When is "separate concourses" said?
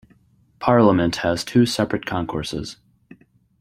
1.67-2.77